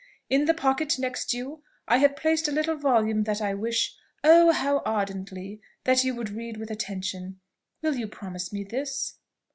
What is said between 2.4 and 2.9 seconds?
a little